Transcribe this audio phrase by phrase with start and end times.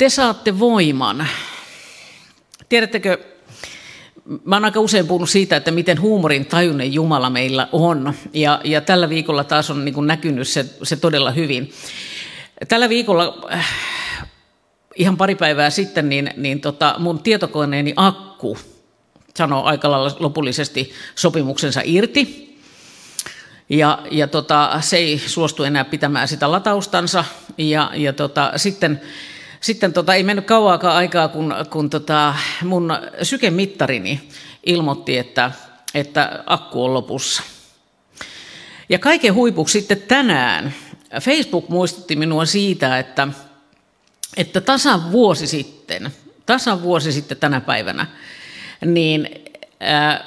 [0.00, 1.26] te saatte voiman.
[2.68, 3.18] Tiedättekö,
[4.44, 8.14] mä oon aika usein puhunut siitä, että miten huumorin tajunen Jumala meillä on.
[8.32, 11.72] Ja, ja tällä viikolla taas on niin näkynyt se, se todella hyvin.
[12.68, 13.68] Tällä viikolla äh,
[14.96, 18.58] ihan pari päivää sitten niin, niin tota, mun tietokoneeni akku
[19.36, 22.56] sanoi aika lailla lopullisesti sopimuksensa irti.
[23.68, 27.24] Ja, ja tota, se ei suostu enää pitämään sitä lataustansa.
[27.58, 29.00] Ja, ja tota, sitten,
[29.60, 32.34] sitten tota, ei mennyt kauaakaan aikaa, kun, kun tota,
[32.64, 34.28] mun sykemittarini
[34.66, 35.52] ilmoitti, että,
[35.94, 37.42] että akku on lopussa.
[38.88, 40.74] Ja kaiken huipuksi sitten tänään
[41.22, 43.28] Facebook muistutti minua siitä, että,
[44.36, 46.12] että tasan vuosi sitten,
[46.46, 48.06] tasan vuosi sitten tänä päivänä,
[48.84, 49.28] niin
[49.80, 50.24] ää,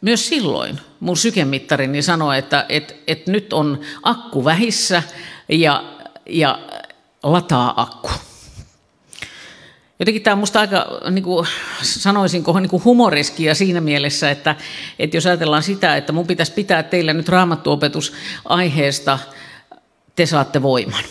[0.00, 5.02] myös silloin mun sykemittarini sanoi, että et, et nyt on akku vähissä
[5.48, 5.84] ja,
[6.26, 6.58] ja
[7.22, 8.10] lataa akku.
[10.02, 11.46] Jotenkin tämä on minusta aika, niin kuin
[11.82, 14.56] sanoisinko, niin kuin humoriskia siinä mielessä, että,
[14.98, 18.12] että jos ajatellaan sitä, että mun pitäisi pitää teille nyt raamattuopetus
[18.44, 19.18] aiheesta,
[20.16, 21.04] te saatte voiman.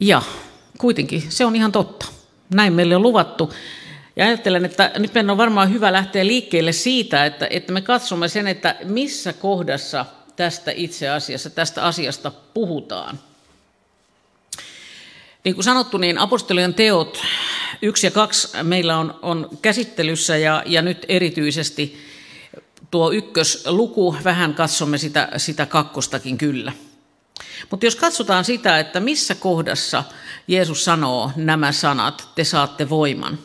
[0.00, 0.22] Ja
[0.78, 2.06] kuitenkin se on ihan totta.
[2.54, 3.52] Näin meille on luvattu.
[4.16, 8.28] Ja ajattelen, että nyt meidän on varmaan hyvä lähteä liikkeelle siitä, että, että me katsomme
[8.28, 13.18] sen, että missä kohdassa tästä itse asiassa, tästä asiasta puhutaan.
[15.48, 17.22] Niin kuin sanottu, niin apostolien teot
[17.82, 21.98] 1 ja 2 meillä on, on käsittelyssä ja, ja nyt erityisesti
[22.90, 26.72] tuo ykkösluku, vähän katsomme sitä, sitä kakkostakin kyllä.
[27.70, 30.04] Mutta jos katsotaan sitä, että missä kohdassa
[30.48, 33.38] Jeesus sanoo nämä sanat, te saatte voiman,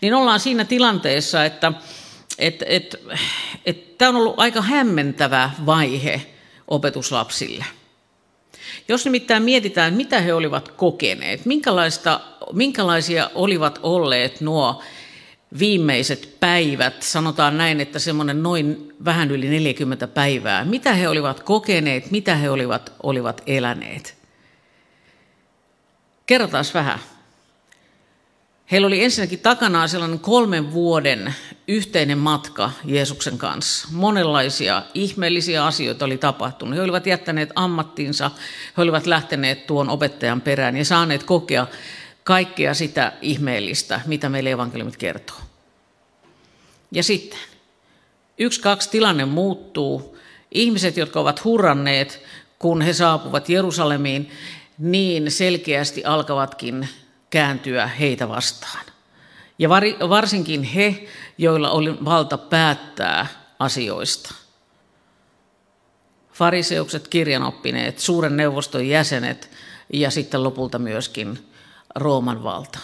[0.00, 1.72] niin ollaan siinä tilanteessa, että
[2.38, 2.96] et, et,
[3.66, 6.26] et, tämä on ollut aika hämmentävä vaihe
[6.68, 7.64] opetuslapsille.
[8.88, 12.20] Jos nimittäin mietitään, mitä he olivat kokeneet, minkälaista,
[12.52, 14.82] minkälaisia olivat olleet nuo
[15.58, 22.10] viimeiset päivät, sanotaan näin, että semmoinen noin vähän yli 40 päivää, mitä he olivat kokeneet,
[22.10, 24.18] mitä he olivat, olivat eläneet.
[26.26, 26.98] Kerrotaan vähän.
[28.72, 31.34] Heillä oli ensinnäkin takanaan sellainen kolmen vuoden
[31.68, 33.88] yhteinen matka Jeesuksen kanssa.
[33.92, 36.74] Monenlaisia ihmeellisiä asioita oli tapahtunut.
[36.74, 38.30] He olivat jättäneet ammattinsa,
[38.76, 41.66] he olivat lähteneet tuon opettajan perään ja saaneet kokea
[42.24, 45.36] kaikkea sitä ihmeellistä, mitä meille evankeliumit kertoo.
[46.92, 47.38] Ja sitten
[48.38, 50.18] yksi, kaksi tilanne muuttuu.
[50.52, 52.22] Ihmiset, jotka ovat hurranneet,
[52.58, 54.30] kun he saapuvat Jerusalemiin,
[54.78, 56.88] niin selkeästi alkavatkin
[57.30, 58.84] kääntyä heitä vastaan.
[59.58, 59.68] Ja
[60.08, 61.08] varsinkin he,
[61.38, 63.26] joilla oli valta päättää
[63.58, 64.34] asioista.
[66.32, 69.50] Fariseukset, kirjanoppineet, suuren neuvoston jäsenet
[69.92, 71.50] ja sitten lopulta myöskin
[71.94, 72.78] Rooman valta.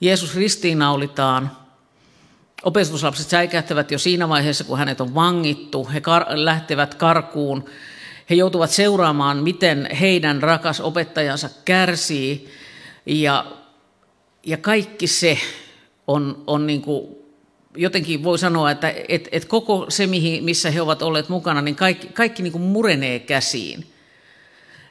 [0.00, 1.56] Jeesus ristiinnaulitaan.
[2.62, 5.88] Opetuslapset säikähtävät jo siinä vaiheessa, kun hänet on vangittu.
[5.92, 7.64] He kar- lähtevät karkuun.
[8.30, 12.48] He joutuvat seuraamaan, miten heidän rakas opettajansa kärsii.
[13.06, 13.46] Ja,
[14.46, 15.38] ja kaikki se
[16.06, 17.16] on, on niin kuin,
[17.76, 21.76] jotenkin voi sanoa, että et, et koko se, mihin, missä he ovat olleet mukana, niin
[21.76, 23.86] kaikki, kaikki niin kuin murenee käsiin.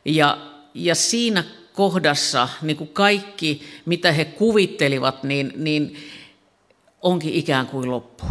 [0.05, 0.37] Ja,
[0.73, 5.97] ja siinä kohdassa niin kuin kaikki, mitä he kuvittelivat, niin, niin
[7.01, 8.25] onkin ikään kuin loppu.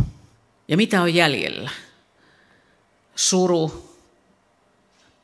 [0.68, 1.70] Ja mitä on jäljellä?
[3.14, 3.91] Suru,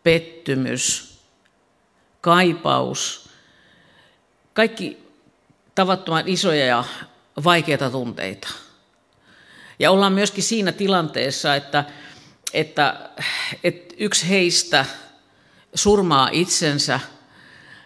[0.09, 1.19] pettymys,
[2.21, 3.29] kaipaus,
[4.55, 4.99] kaikki
[5.75, 6.85] tavattoman isoja ja
[7.45, 8.49] vaikeita tunteita.
[9.79, 11.85] Ja ollaan myöskin siinä tilanteessa, että,
[12.55, 13.11] että,
[13.65, 14.85] että yksi heistä
[15.75, 17.01] surmaa itsensä–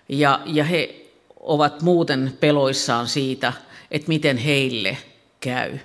[0.09, 1.07] ja, ja he
[1.41, 3.53] ovat muuten peloissaan siitä,
[3.91, 4.97] että miten heille
[5.41, 5.79] käy.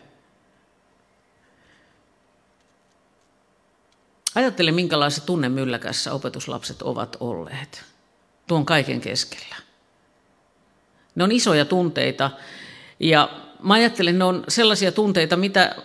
[4.38, 7.84] Ajattele, minkälaisessa tunnemylläkässä opetuslapset ovat olleet
[8.48, 9.56] tuon kaiken keskellä.
[11.16, 12.32] Ne on isoja tunteita
[13.00, 13.30] ja
[13.64, 15.76] mä ajattelen, ne on sellaisia tunteita, mitä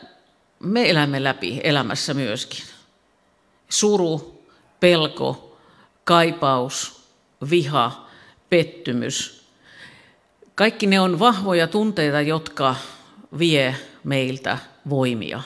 [0.61, 2.65] me elämme läpi elämässä myöskin.
[3.69, 4.45] Suru,
[4.81, 5.59] pelko,
[6.05, 7.03] kaipaus,
[7.51, 8.09] viha,
[8.51, 9.45] pettymys.
[10.55, 12.77] Kaikki ne on vahvoja tunteita, jotka
[13.39, 14.59] vie meiltä
[14.89, 15.43] voimia,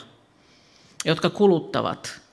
[1.05, 2.26] jotka kuluttavat.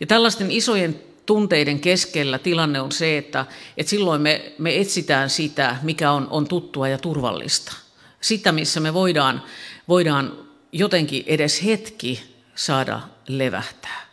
[0.00, 3.46] Ja tällaisten isojen tunteiden keskellä tilanne on se, että,
[3.76, 7.72] että silloin me, me etsitään sitä, mikä on, on tuttua ja turvallista.
[8.20, 9.42] Sitä, missä me voidaan,
[9.88, 12.22] voidaan jotenkin edes hetki
[12.54, 14.06] saada levähtää.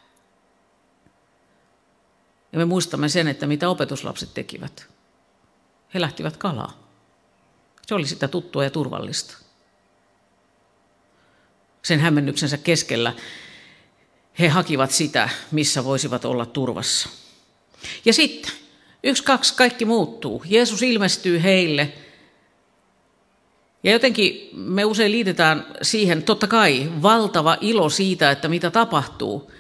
[2.51, 4.87] Ja me muistamme sen, että mitä opetuslapset tekivät.
[5.93, 6.83] He lähtivät kalaa.
[7.87, 9.37] Se oli sitä tuttua ja turvallista.
[11.81, 13.13] Sen hämmennyksensä keskellä
[14.39, 17.09] he hakivat sitä, missä voisivat olla turvassa.
[18.05, 18.51] Ja sitten,
[19.03, 20.43] yksi, kaksi, kaikki muuttuu.
[20.45, 21.93] Jeesus ilmestyy heille.
[23.83, 29.51] Ja jotenkin me usein liitetään siihen, totta kai, valtava ilo siitä, että mitä tapahtuu.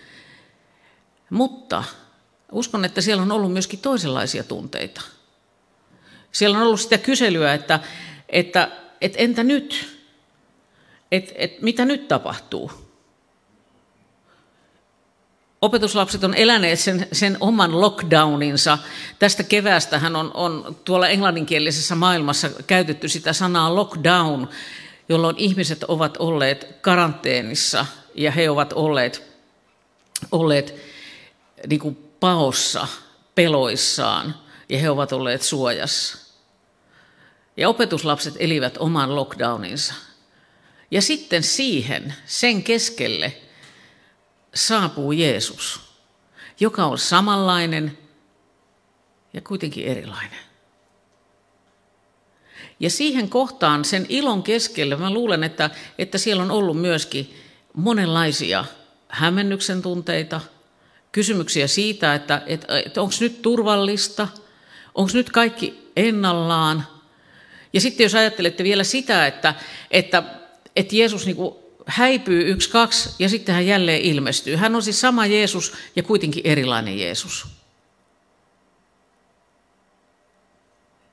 [1.29, 1.83] Mutta
[2.51, 5.01] uskon, että siellä on ollut myöskin toisenlaisia tunteita.
[6.31, 7.79] Siellä on ollut sitä kyselyä, että,
[8.29, 8.71] että,
[9.01, 9.97] että entä nyt?
[11.11, 12.82] Että, että mitä nyt tapahtuu?
[15.63, 18.77] Opetuslapset on eläneet sen, sen oman lockdowninsa.
[19.19, 24.49] Tästä keväästä hän on, on tuolla englanninkielisessä maailmassa käytetty sitä sanaa lockdown,
[25.09, 29.23] jolloin ihmiset ovat olleet karanteenissa ja he ovat olleet,
[30.31, 30.75] olleet
[31.67, 32.87] niin kuin paossa,
[33.35, 34.35] peloissaan
[34.69, 36.17] ja he ovat olleet suojassa.
[37.57, 39.93] Ja opetuslapset elivät oman lockdowninsa.
[40.91, 43.42] Ja sitten siihen, sen keskelle,
[44.53, 45.79] saapuu Jeesus,
[46.59, 47.97] joka on samanlainen
[49.33, 50.39] ja kuitenkin erilainen.
[52.79, 57.35] Ja siihen kohtaan, sen ilon keskelle, mä luulen, että, että siellä on ollut myöskin
[57.73, 58.65] monenlaisia
[59.07, 60.41] hämmennyksen tunteita,
[61.11, 64.27] kysymyksiä siitä, että, että, että onko nyt turvallista,
[64.95, 66.87] onko nyt kaikki ennallaan.
[67.73, 69.55] Ja sitten jos ajattelette vielä sitä, että,
[69.91, 70.23] että,
[70.75, 71.37] että Jeesus niin
[71.85, 74.55] häipyy yksi, kaksi ja sitten hän jälleen ilmestyy.
[74.55, 77.47] Hän on siis sama Jeesus ja kuitenkin erilainen Jeesus.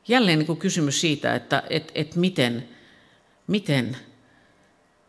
[0.08, 2.68] Jälleen niin kuin kysymys siitä, että et, et miten,
[3.46, 3.96] miten.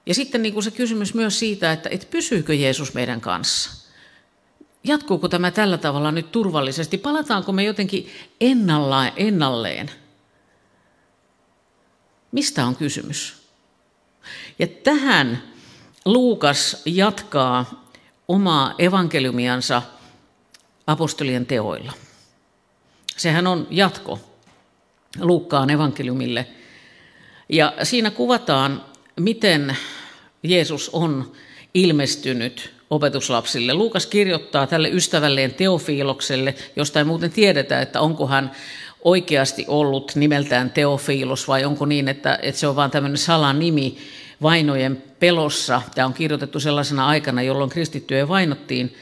[0.05, 3.71] Ja sitten niin kuin se kysymys myös siitä, että et pysyykö Jeesus meidän kanssa.
[4.83, 6.97] Jatkuuko tämä tällä tavalla nyt turvallisesti?
[6.97, 8.09] Palataanko me jotenkin
[8.41, 9.91] ennallaan, ennalleen?
[12.31, 13.40] Mistä on kysymys?
[14.59, 15.43] Ja tähän
[16.05, 17.85] Luukas jatkaa
[18.27, 19.81] omaa evankeliumiansa
[20.87, 21.93] apostolien teoilla.
[23.17, 24.19] Sehän on jatko
[25.19, 26.47] Luukkaan evankeliumille.
[27.49, 28.85] Ja siinä kuvataan,
[29.19, 29.77] miten
[30.43, 31.31] Jeesus on
[31.73, 33.73] ilmestynyt opetuslapsille.
[33.73, 38.51] Luukas kirjoittaa tälle ystävälleen Teofiilokselle, josta ei muuten tiedetä, että onko hän
[39.03, 43.97] oikeasti ollut nimeltään Teofiilos vai onko niin, että, että se on vain tämmöinen salanimi
[44.41, 45.81] vainojen pelossa.
[45.95, 48.95] Tämä on kirjoitettu sellaisena aikana, jolloin kristittyjä vainottiin.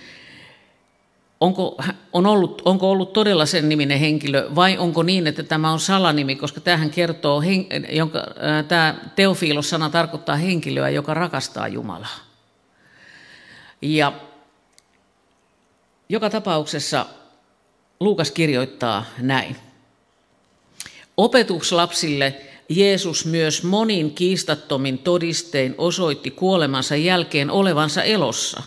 [1.40, 1.78] Onko,
[2.14, 6.36] on ollut, onko ollut todella sen niminen henkilö vai onko niin, että tämä on salanimi,
[6.36, 7.44] koska tähän kertoo,
[7.92, 8.24] jonka,
[8.68, 12.20] tämä Teofilos-sana tarkoittaa henkilöä, joka rakastaa Jumalaa.
[13.82, 14.14] Ja
[16.10, 17.06] joka tapauksessa
[18.00, 19.69] Luukas kirjoittaa näin.
[21.20, 22.36] Opetuslapsille
[22.70, 28.64] Jeesus myös monin kiistattomin todistein osoitti kuolemansa jälkeen olevansa elossa.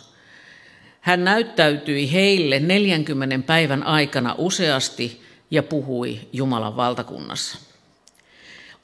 [1.00, 7.58] Hän näyttäytyi heille 40 päivän aikana useasti ja puhui Jumalan valtakunnassa.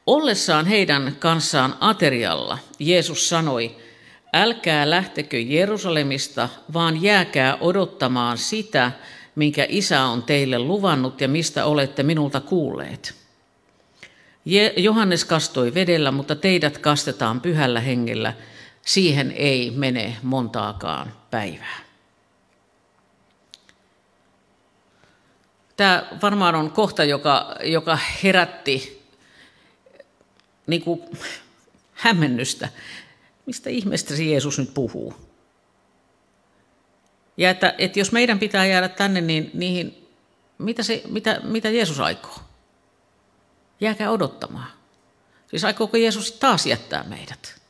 [0.06, 3.76] Ollessaan heidän kanssaan aterialla Jeesus sanoi,
[4.32, 8.92] älkää lähtekö Jerusalemista, vaan jääkää odottamaan sitä,
[9.34, 13.17] minkä isä on teille luvannut ja mistä olette minulta kuulleet.
[14.76, 18.34] Johannes kastoi vedellä, mutta teidät kastetaan pyhällä hengellä.
[18.82, 21.78] Siihen ei mene montaakaan päivää.
[25.76, 29.02] Tämä varmaan on kohta, joka, joka herätti
[30.66, 31.02] niin kuin,
[31.92, 32.68] hämmennystä.
[33.46, 35.14] Mistä ihmeestä Jeesus nyt puhuu?
[37.36, 40.08] Ja että, että jos meidän pitää jäädä tänne, niin niihin,
[40.58, 42.47] mitä, se, mitä, mitä Jeesus aikoo?
[43.80, 44.70] Jääkää odottamaan.
[45.50, 47.60] Siis aikooko Jeesus taas jättää meidät?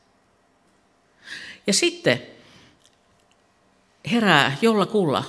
[1.67, 2.21] Ja sitten
[4.11, 5.23] herää jollakulla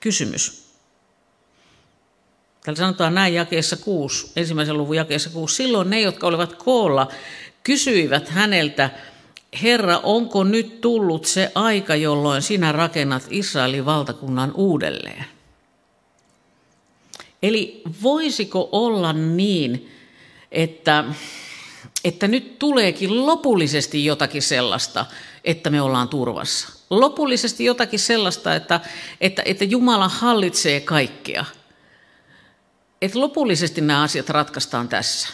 [0.00, 0.66] kysymys.
[2.64, 5.54] Täällä sanotaan näin jakeessa 6, ensimmäisen luvun jakeessa 6.
[5.54, 7.12] Silloin ne, jotka olivat koolla,
[7.62, 8.90] kysyivät häneltä,
[9.62, 15.24] Herra, onko nyt tullut se aika, jolloin sinä rakennat Israelin valtakunnan uudelleen?
[17.42, 19.92] Eli voisiko olla niin,
[20.52, 21.04] että,
[22.04, 25.06] että nyt tuleekin lopullisesti jotakin sellaista,
[25.44, 26.68] että me ollaan turvassa.
[26.90, 28.80] Lopullisesti jotakin sellaista, että,
[29.20, 31.44] että, että Jumala hallitsee kaikkea.
[33.02, 35.28] Että lopullisesti nämä asiat ratkaistaan tässä.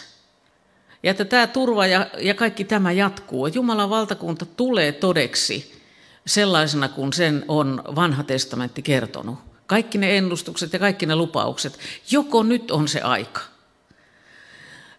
[1.03, 3.47] Ja että tämä turva ja, ja kaikki tämä jatkuu.
[3.47, 5.81] Jumalan valtakunta tulee todeksi
[6.27, 9.52] sellaisena kuin sen on vanha testamentti kertonut.
[9.67, 11.79] Kaikki ne ennustukset ja kaikki ne lupaukset.
[12.11, 13.41] Joko nyt on se aika.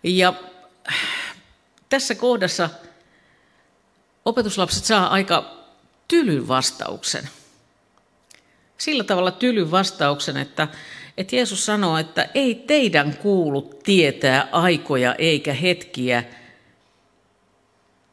[0.02, 0.34] Ja
[1.88, 2.70] tässä kohdassa
[4.24, 5.54] opetuslapset saa aika
[6.08, 7.28] tylyn vastauksen.
[8.78, 10.68] Sillä tavalla tylyn vastauksen, että,
[11.16, 16.24] että Jeesus sanoo, että ei teidän kuulu tietää aikoja eikä hetkiä,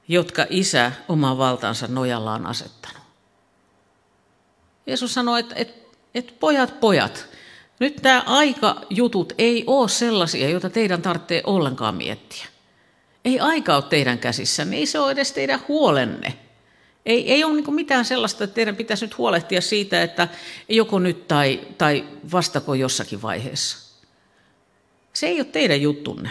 [0.08, 3.01] jotka isä oman valtansa nojalla on asettanut.
[4.88, 5.80] Jeesus sanoo, että, että,
[6.15, 7.27] että pojat, pojat,
[7.80, 12.46] nyt tämä aikajutut ei ole sellaisia, joita teidän tarvitsee ollenkaan miettiä.
[13.25, 16.38] Ei aika ole teidän käsissänne, ei se ole edes teidän huolenne.
[17.06, 20.27] Ei, ei ole niin mitään sellaista, että teidän pitäisi nyt huolehtia siitä, että
[20.70, 23.77] joko nyt tai, tai vastako jossakin vaiheessa.
[25.13, 26.30] Se ei ole teidän juttunne.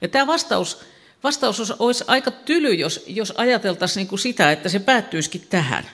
[0.00, 0.80] Ja tämä vastaus,
[1.24, 5.84] vastaus olisi aika tyly, jos, jos ajateltaisiin niin sitä, että se päättyisikin tähän.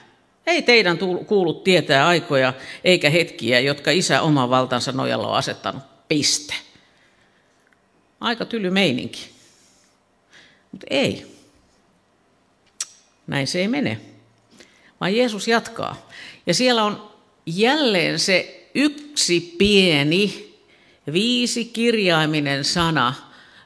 [0.47, 0.97] Ei teidän
[1.27, 5.83] kuulu tietää aikoja eikä hetkiä, jotka isä oman valtansa nojalla on asettanut.
[6.07, 6.53] Piste.
[8.19, 9.29] Aika tyly meininki.
[10.71, 11.35] Mutta ei.
[13.27, 13.99] Näin se ei mene.
[15.01, 16.09] Vaan Jeesus jatkaa.
[16.47, 17.11] Ja siellä on
[17.45, 20.55] jälleen se yksi pieni,
[21.13, 23.13] viisi kirjaiminen sana,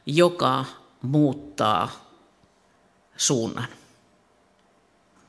[0.06, 0.66] joka
[1.02, 2.10] muuttaa
[3.18, 3.79] suunnan.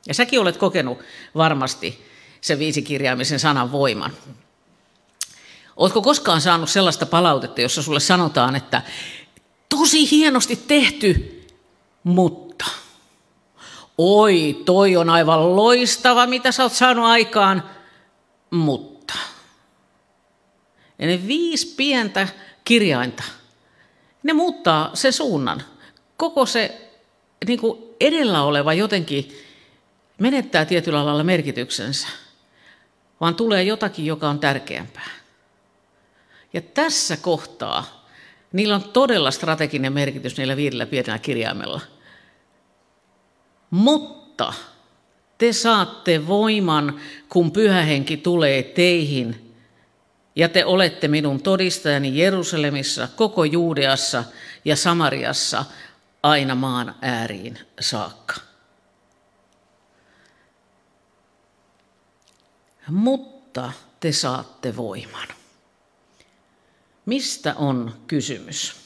[0.07, 0.99] Ja säkin olet kokenut
[1.35, 2.05] varmasti
[2.41, 4.13] sen viisikirjaimisen sanan voiman.
[5.77, 8.83] Oletko koskaan saanut sellaista palautetta, jossa sulle sanotaan, että
[9.69, 11.41] tosi hienosti tehty,
[12.05, 12.65] mutta
[13.99, 17.71] oi, toi on aivan loistava, mitä sä oot saanut aikaan,
[18.51, 19.15] mutta.
[20.99, 22.29] Ja ne viisi pientä
[22.65, 23.23] kirjainta,
[24.23, 25.63] ne muuttaa sen suunnan.
[26.17, 26.91] Koko se
[27.47, 29.33] niin kuin edellä oleva jotenkin
[30.21, 32.09] menettää tietyllä lailla merkityksensä,
[33.21, 35.11] vaan tulee jotakin, joka on tärkeämpää.
[36.53, 38.07] Ja tässä kohtaa
[38.53, 41.81] niillä on todella strateginen merkitys niillä viidellä pienellä kirjaimella.
[43.71, 44.53] Mutta
[45.39, 49.55] te saatte voiman, kun pyhähenki tulee teihin,
[50.37, 54.25] ja te olette minun todistajani Jerusalemissa, koko Juudeassa
[54.65, 55.65] ja Samariassa,
[56.23, 58.50] aina maan ääriin saakka.
[62.91, 65.29] Mutta te saatte voiman.
[67.07, 68.77] Mistä on kysymys?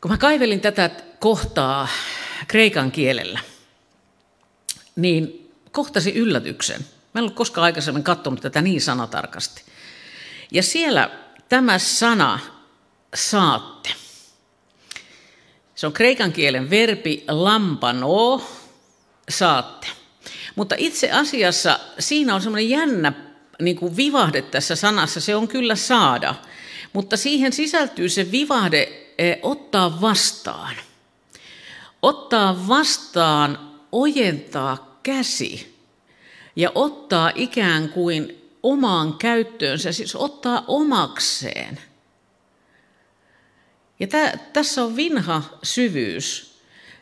[0.00, 1.88] Kun mä kaivelin tätä kohtaa
[2.48, 3.40] kreikan kielellä,
[4.96, 6.80] niin kohtasi yllätyksen.
[6.80, 9.62] Mä en ollut koskaan aikaisemmin katsonut tätä niin sanatarkasti.
[10.50, 11.10] Ja siellä
[11.48, 12.38] tämä sana
[13.14, 13.94] saatte.
[15.74, 18.46] Se on kreikan kielen verbi lampano,
[19.28, 19.86] saatte.
[20.56, 23.12] Mutta itse asiassa siinä on semmoinen jännä
[23.60, 26.34] niin kuin vivahde tässä sanassa, se on kyllä saada,
[26.92, 30.74] mutta siihen sisältyy se vivahde e, ottaa vastaan.
[32.02, 35.76] Ottaa vastaan, ojentaa käsi
[36.56, 41.80] ja ottaa ikään kuin omaan käyttöönsä, siis ottaa omakseen.
[44.00, 46.58] Ja tä, tässä on vinha syvyys.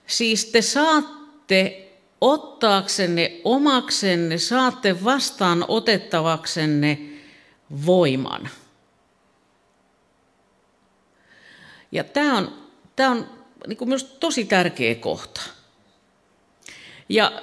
[0.07, 1.90] Siis te saatte
[2.21, 6.99] ottaaksenne omaksenne, saatte vastaan otettavaksenne
[7.87, 8.49] voiman.
[11.93, 13.27] Ja tämä on, tämä on
[13.67, 15.41] niin myös tosi tärkeä kohta.
[17.09, 17.43] Ja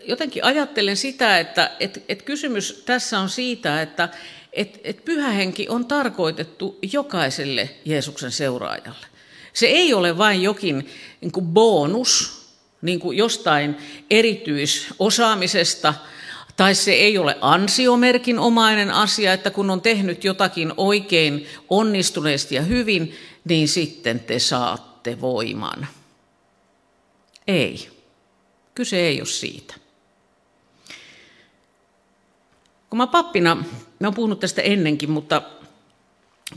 [0.00, 4.08] jotenkin ajattelen sitä, että et, et kysymys tässä on siitä, että
[4.52, 9.06] et, et pyhähenki on tarkoitettu jokaiselle Jeesuksen seuraajalle.
[9.52, 12.39] Se ei ole vain jokin niin bonus,
[12.82, 13.76] niin kuin jostain
[14.10, 15.94] erityisosaamisesta,
[16.56, 22.62] tai se ei ole ansiomerkin omainen asia, että kun on tehnyt jotakin oikein onnistuneesti ja
[22.62, 25.86] hyvin, niin sitten te saatte voiman.
[27.46, 27.90] Ei.
[28.74, 29.74] Kyse ei ole siitä.
[32.90, 33.54] Kun mä pappina,
[34.00, 35.42] mä oon puhunut tästä ennenkin, mutta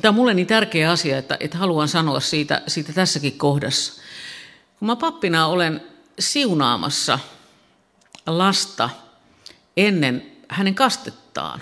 [0.01, 4.01] tämä on mulle niin tärkeä asia, että, että haluan sanoa siitä, siitä tässäkin kohdassa.
[4.79, 5.81] Kun mä pappina olen
[6.19, 7.19] siunaamassa
[8.27, 8.89] lasta
[9.77, 11.61] ennen hänen kastettaan,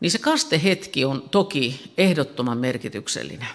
[0.00, 3.48] niin se kastehetki on toki ehdottoman merkityksellinen.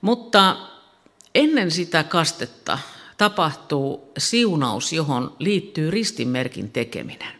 [0.00, 0.56] Mutta
[1.34, 2.78] ennen sitä kastetta
[3.16, 7.34] tapahtuu siunaus, johon liittyy ristinmerkin tekeminen.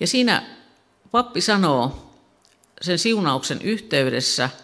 [0.00, 0.42] Ja siinä
[1.10, 2.14] pappi sanoo
[2.80, 4.50] sen siunauksen yhteydessä–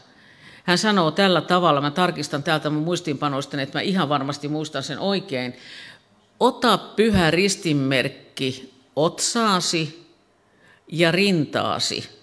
[0.64, 4.99] hän sanoo tällä tavalla, mä tarkistan täältä mun muistiinpanoista, että mä ihan varmasti muistan sen
[4.99, 5.55] oikein.
[6.40, 10.07] Ota pyhä ristinmerkki otsaasi
[10.88, 12.21] ja rintaasi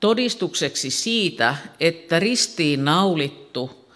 [0.00, 3.86] todistukseksi siitä, että ristiin naulittu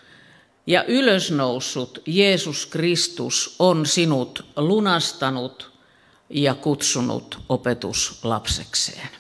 [0.67, 5.73] ja ylösnoussut Jeesus Kristus on sinut lunastanut
[6.31, 9.20] ja kutsunut opetuslapsekseen.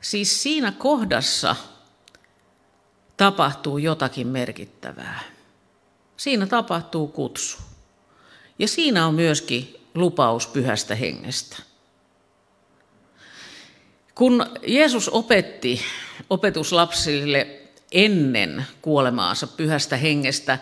[0.00, 1.56] Siis siinä kohdassa
[3.16, 5.20] tapahtuu jotakin merkittävää.
[6.16, 7.58] Siinä tapahtuu kutsu.
[8.58, 11.56] Ja siinä on myöskin lupaus pyhästä hengestä.
[14.14, 15.80] Kun Jeesus opetti
[16.30, 17.60] opetuslapsille
[17.92, 20.58] ennen kuolemaansa pyhästä hengestä,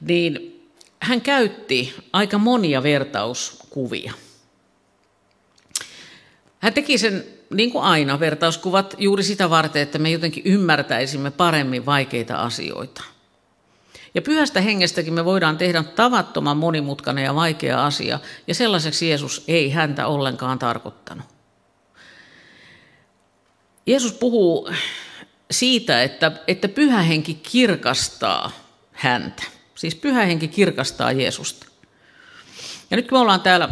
[0.00, 0.62] niin
[1.00, 4.12] hän käytti aika monia vertauskuvia.
[6.58, 11.86] Hän teki sen niin kuin aina vertauskuvat juuri sitä varten, että me jotenkin ymmärtäisimme paremmin
[11.86, 13.02] vaikeita asioita.
[14.14, 19.70] Ja pyhästä hengestäkin me voidaan tehdä tavattoman monimutkainen ja vaikea asia, ja sellaiseksi Jeesus ei
[19.70, 21.26] häntä ollenkaan tarkoittanut.
[23.86, 24.70] Jeesus puhuu
[25.50, 28.50] siitä, että, että pyhä henki kirkastaa
[28.92, 29.42] häntä.
[29.74, 31.66] Siis pyhä henki kirkastaa Jeesusta.
[32.90, 33.68] Ja nyt kun me ollaan täällä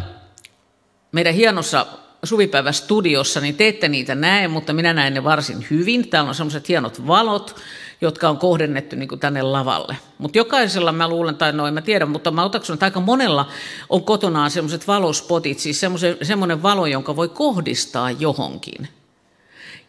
[1.12, 1.86] meidän hienossa
[2.26, 6.08] suvipäivästudiossa, niin te ette niitä näe, mutta minä näen ne varsin hyvin.
[6.08, 7.56] Täällä on sellaiset hienot valot,
[8.00, 9.96] jotka on kohdennettu niin tänne lavalle.
[10.18, 13.48] Mutta jokaisella mä luulen, tai noin mä tiedän, mutta mä otaksun, että aika monella
[13.88, 15.80] on kotonaan sellaiset valospotit, siis
[16.22, 18.88] semmoinen valo, jonka voi kohdistaa johonkin.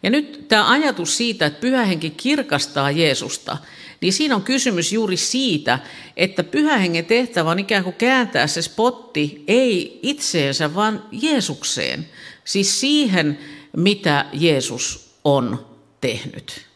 [0.02, 3.56] Ja nyt tämä ajatus siitä, että pyhähenki kirkastaa Jeesusta,
[4.06, 5.78] niin siinä on kysymys juuri siitä,
[6.16, 12.08] että pyhähengen tehtävä on ikään kuin kääntää se spotti ei itseensä, vaan Jeesukseen.
[12.44, 13.38] Siis siihen,
[13.76, 15.66] mitä Jeesus on
[16.00, 16.66] tehnyt.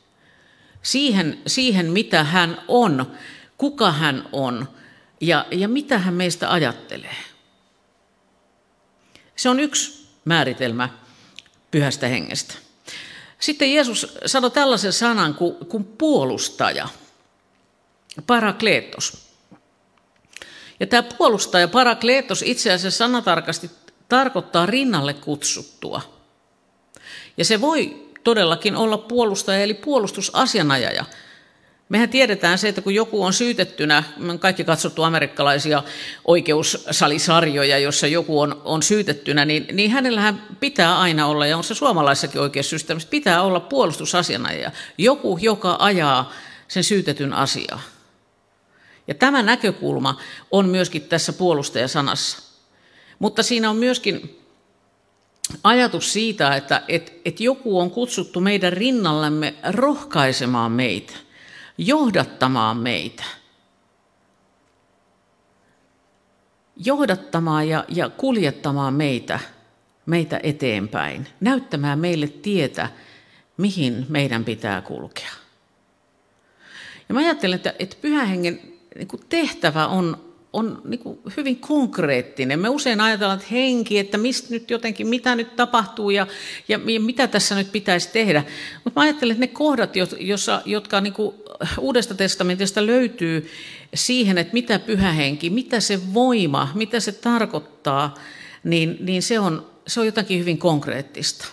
[0.83, 3.13] Siihen, siihen mitä hän on,
[3.59, 4.69] kuka hän on
[5.21, 7.17] ja, ja mitä hän meistä ajattelee.
[9.37, 10.89] Se on yksi määritelmä
[11.71, 12.55] pyhästä hengestä.
[13.41, 16.89] Sitten Jeesus sanoi tällaisen sanan kuin, kuin puolustaja,
[18.27, 19.31] parakleetos.
[20.81, 23.71] Ja tämä puolustaja, parakleetos, itse asiassa sanatarkasti
[24.09, 26.01] tarkoittaa rinnalle kutsuttua.
[27.37, 31.05] Ja se voi todellakin olla puolustaja eli puolustusasianajaja.
[31.89, 35.83] Mehän tiedetään se, että kun joku on syytettynä, me on kaikki katsottu amerikkalaisia
[36.25, 41.75] oikeussalisarjoja, jossa joku on, on syytettynä, niin, niin hänellähän pitää aina olla, ja on se
[41.75, 44.71] suomalaisessakin oikeussysteemissä, pitää olla puolustusasianajaja.
[44.99, 46.33] Joku, joka ajaa
[46.69, 47.83] sen syytetyn asiaa.
[49.07, 52.43] Ja tämä näkökulma on myöskin tässä puolustajasanassa.
[53.19, 54.41] Mutta siinä on myöskin
[55.65, 61.13] ajatus siitä, että et, et joku on kutsuttu meidän rinnallemme rohkaisemaan meitä,
[61.79, 63.25] johdattamaan meitä.
[66.85, 69.41] Johdattamaan ja, ja kuljettamaan meitä,
[70.07, 72.89] meitä eteenpäin, näyttämään meille tietä,
[73.57, 75.31] mihin meidän pitää kulkea.
[77.09, 82.61] Ja mä ajattelen, että, että pyhähengen niin tehtävä on on niin kuin hyvin konkreettinen.
[82.61, 86.27] Me usein ajatellaan, että henki, että mistä nyt jotenkin, mitä nyt tapahtuu ja,
[86.69, 88.45] ja, ja mitä tässä nyt pitäisi tehdä.
[88.85, 91.35] Mutta mä ajattelen, että ne kohdat, jossa, jotka niin kuin
[91.79, 93.51] Uudesta testamentista löytyy
[93.95, 98.15] siihen, että mitä pyhä henki, mitä se voima, mitä se tarkoittaa,
[98.65, 101.47] niin, niin se, on, se on jotakin hyvin konkreettista.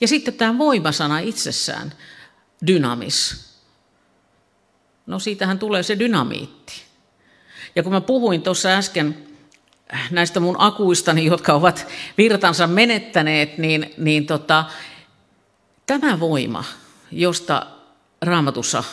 [0.00, 1.92] Ja sitten tämä voimasana itsessään,
[2.66, 3.47] dynamis.
[5.08, 6.82] No siitähän tulee se dynamiitti.
[7.76, 9.18] Ja kun mä puhuin tuossa äsken
[10.10, 11.86] näistä mun akuistani, jotka ovat
[12.18, 14.64] virtansa menettäneet, niin, niin tota,
[15.86, 16.64] tämä voima,
[17.12, 17.66] josta
[18.22, 18.84] raamatussa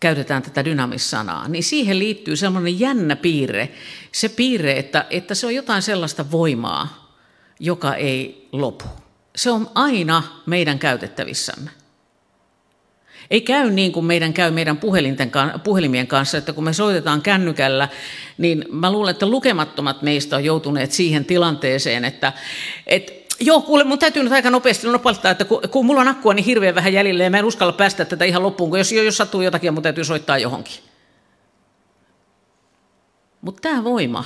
[0.00, 3.68] käytetään tätä dynamissanaa, niin siihen liittyy semmoinen jännä piirre,
[4.12, 7.14] se piirre, että, että se on jotain sellaista voimaa,
[7.60, 8.84] joka ei lopu.
[9.36, 11.70] Se on aina meidän käytettävissämme.
[13.30, 15.32] Ei käy niin kuin meidän käy meidän puhelinten,
[15.64, 17.88] puhelimien kanssa, että kun me soitetaan kännykällä,
[18.38, 22.32] niin mä luulen, että lukemattomat meistä on joutuneet siihen tilanteeseen, että,
[22.86, 26.34] että Joo, kuule, mun täytyy nyt aika nopeasti nopeuttaa, että kun, kun mulla on akkua
[26.34, 29.16] niin hirveän vähän jäljellä ja mä en uskalla päästä tätä ihan loppuun, kun jos, jos
[29.16, 30.74] sattuu jotakin, mun täytyy soittaa johonkin.
[33.40, 34.24] Mutta tämä voima,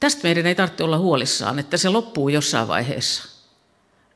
[0.00, 3.28] tästä meidän ei tarvitse olla huolissaan, että se loppuu jossain vaiheessa.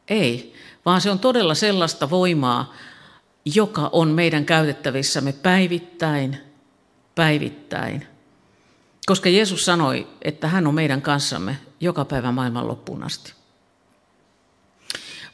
[0.08, 0.53] Ei,
[0.84, 2.74] vaan se on todella sellaista voimaa,
[3.44, 6.38] joka on meidän käytettävissämme päivittäin,
[7.14, 8.06] päivittäin.
[9.06, 13.32] Koska Jeesus sanoi, että hän on meidän kanssamme joka päivä maailman loppuun asti.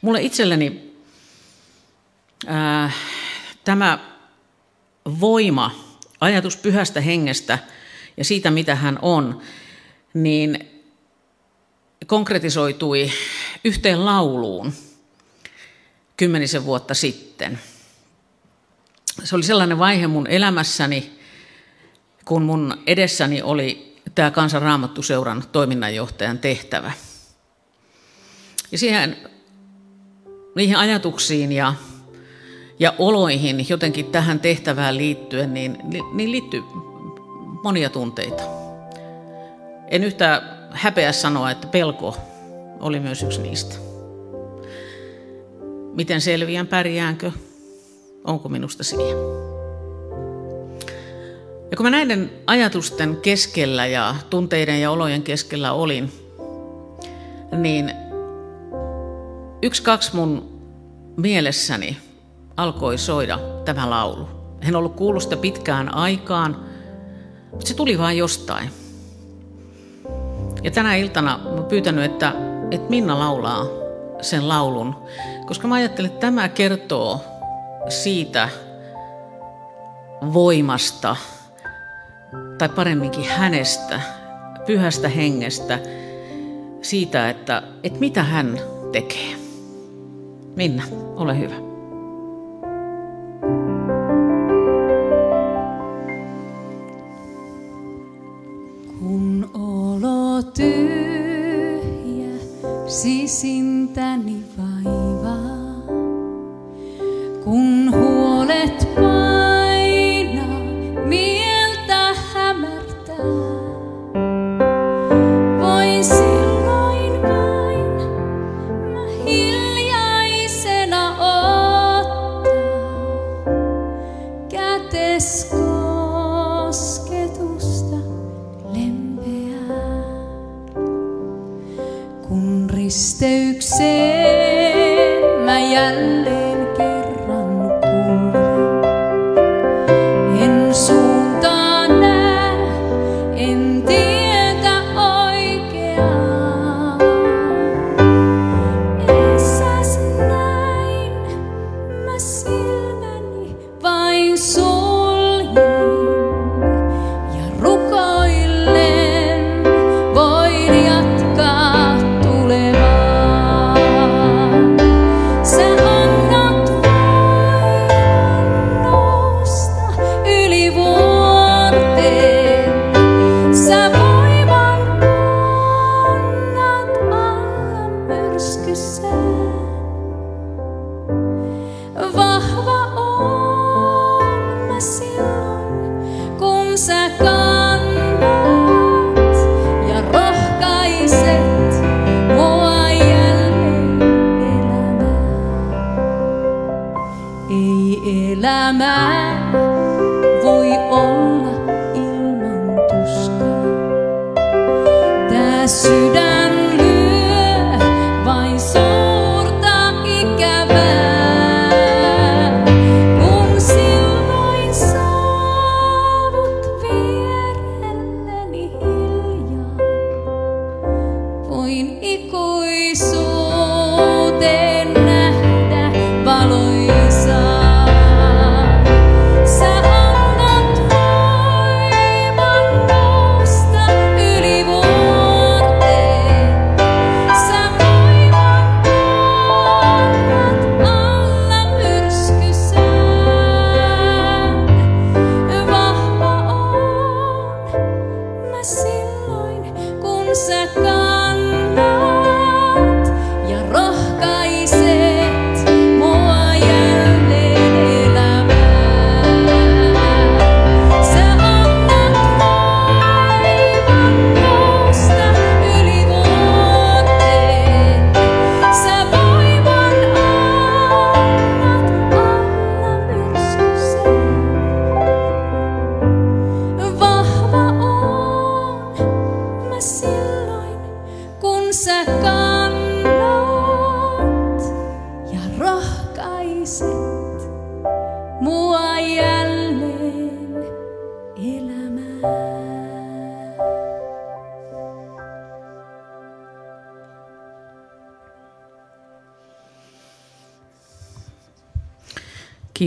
[0.01, 0.93] Mulle itselleni
[2.47, 2.91] ää,
[3.63, 3.99] tämä
[5.19, 5.71] voima,
[6.21, 7.59] ajatus pyhästä hengestä
[8.17, 9.41] ja siitä, mitä hän on,
[10.13, 10.67] niin
[12.07, 13.11] konkretisoitui
[13.63, 14.73] yhteen lauluun
[16.21, 17.59] kymmenisen vuotta sitten.
[19.23, 21.19] Se oli sellainen vaihe mun elämässäni,
[22.25, 26.91] kun mun edessäni oli tämä kansanraamattuseuran toiminnanjohtajan tehtävä.
[28.71, 29.17] Ja siihen,
[30.55, 31.73] niihin ajatuksiin ja,
[32.79, 35.77] ja oloihin jotenkin tähän tehtävään liittyen, niin,
[36.13, 36.61] niin liittyy
[37.63, 38.43] monia tunteita.
[39.87, 42.17] En yhtään häpeä sanoa, että pelko
[42.79, 43.90] oli myös yksi niistä.
[45.93, 47.31] Miten selviän, pärjäänkö?
[48.23, 49.17] Onko minusta siihen?
[51.71, 56.11] Ja kun mä näiden ajatusten keskellä ja tunteiden ja olojen keskellä olin,
[57.57, 57.91] niin
[59.61, 60.61] yksi kaksi mun
[61.17, 61.97] mielessäni
[62.57, 64.27] alkoi soida tämä laulu.
[64.61, 66.65] En ollut kuullut sitä pitkään aikaan,
[67.51, 68.69] mutta se tuli vain jostain.
[70.63, 72.33] Ja tänä iltana mä pyytänyt, että,
[72.71, 73.65] että Minna laulaa
[74.21, 74.95] sen laulun,
[75.51, 77.21] koska mä ajattelin, että tämä kertoo
[77.89, 78.49] siitä
[80.33, 81.15] voimasta,
[82.57, 84.01] tai paremminkin hänestä,
[84.65, 85.79] pyhästä hengestä,
[86.81, 88.59] siitä, että, että mitä hän
[88.91, 89.35] tekee.
[90.55, 90.83] Minna,
[91.15, 91.70] ole hyvä.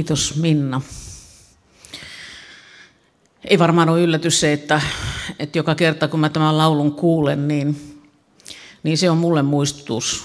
[0.05, 0.81] Kiitos Minna.
[3.45, 4.81] Ei varmaan ole yllätys se, että,
[5.39, 8.01] että joka kerta kun mä tämän laulun kuulen, niin
[8.83, 10.25] niin se on mulle muistutus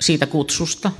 [0.00, 0.92] siitä kutsusta,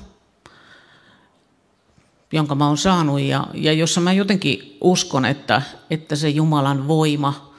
[2.33, 7.55] jonka mä oon saanut ja, ja jossa mä jotenkin uskon, että, että se Jumalan voima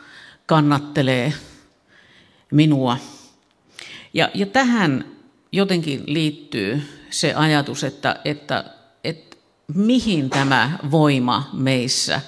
[0.45, 1.33] kannattelee
[2.51, 2.97] minua.
[4.13, 5.05] Ja, ja tähän
[5.51, 8.80] jotenkin liittyy se ajatus, että, että,
[9.75, 12.21] mihin tämä voima meissä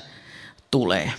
[0.71, 1.13] tulee.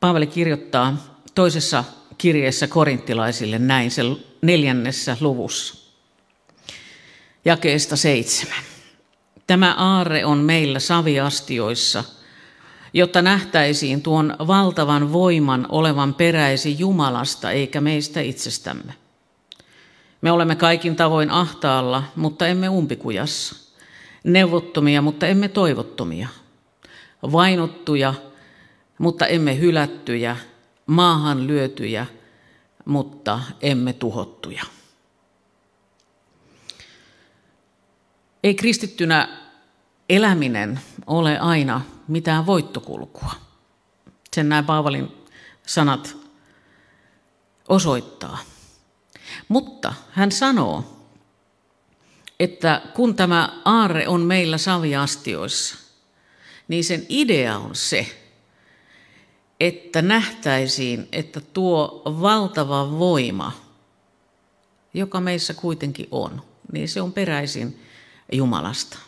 [0.00, 0.96] Paavali kirjoittaa
[1.34, 1.84] toisessa
[2.18, 4.02] kirjeessä korinttilaisille näin, se
[4.42, 5.74] neljännessä luvussa,
[7.44, 8.62] jakeesta seitsemän.
[9.46, 12.04] Tämä aarre on meillä saviastioissa,
[12.92, 18.94] jotta nähtäisiin tuon valtavan voiman olevan peräisi Jumalasta eikä meistä itsestämme.
[20.22, 23.56] Me olemme kaikin tavoin ahtaalla, mutta emme umpikujassa.
[24.24, 26.28] Neuvottomia, mutta emme toivottomia.
[27.32, 28.14] Vainottuja,
[28.98, 30.36] mutta emme hylättyjä.
[30.86, 32.06] Maahan lyötyjä,
[32.84, 34.62] mutta emme tuhottuja.
[38.44, 39.28] Ei kristittynä
[40.08, 43.32] eläminen ole aina mitään voittokulkua.
[44.32, 45.12] Sen näin Paavalin
[45.66, 46.16] sanat
[47.68, 48.38] osoittaa.
[49.48, 50.84] Mutta hän sanoo,
[52.40, 55.76] että kun tämä aarre on meillä saviastioissa,
[56.68, 58.06] niin sen idea on se,
[59.60, 63.52] että nähtäisiin, että tuo valtava voima,
[64.94, 66.42] joka meissä kuitenkin on,
[66.72, 67.80] niin se on peräisin
[68.32, 68.98] Jumalasta.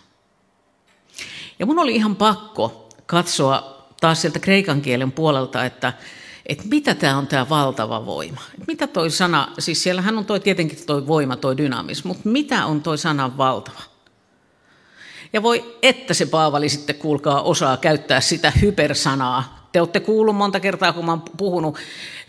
[1.58, 5.92] Ja mun oli ihan pakko katsoa taas sieltä kreikan kielen puolelta, että,
[6.46, 8.40] että mitä tämä on tämä valtava voima.
[8.54, 12.66] Että mitä toi sana, siis siellähän on toi tietenkin toi voima, toi dynaamis, mutta mitä
[12.66, 13.80] on toi sana valtava?
[15.32, 19.68] Ja voi, että se Paavali sitten kuulkaa osaa käyttää sitä hypersanaa.
[19.72, 21.78] Te olette kuullut monta kertaa, kun mä oon puhunut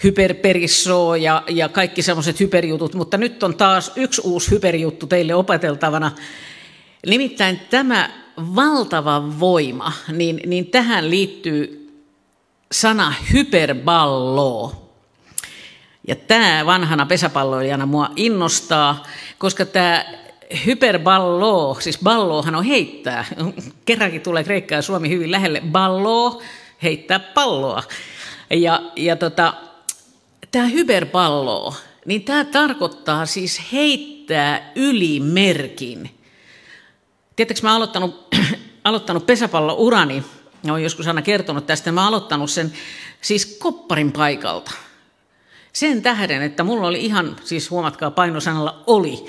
[0.03, 6.11] hyperperissoa ja, ja kaikki semmoiset hyperjutut, mutta nyt on taas yksi uusi hyperjuttu teille opeteltavana.
[7.07, 11.84] Nimittäin tämä valtava voima, niin, niin tähän liittyy
[12.71, 14.81] sana hyperballo.
[16.07, 19.03] Ja tämä vanhana pesäpalloilijana mua innostaa,
[19.37, 20.05] koska tämä
[20.65, 23.25] hyperballo, siis ballohan on heittää.
[23.85, 25.61] Kerrankin tulee Kreikka ja Suomi hyvin lähelle.
[25.71, 26.41] Ballo,
[26.83, 27.83] heittää palloa.
[28.49, 29.53] Ja, ja tota,
[30.51, 31.73] tämä hyperballo,
[32.05, 36.09] niin tämä tarkoittaa siis heittää yli merkin.
[37.35, 38.35] Tiedättekö, mä oon aloittanut,
[38.83, 40.23] aloittanut pesäpallourani,
[40.71, 42.73] olen joskus aina kertonut tästä, mä aloittanut sen
[43.21, 44.71] siis kopparin paikalta.
[45.73, 49.25] Sen tähden, että mulla oli ihan, siis huomatkaa painosanalla oli,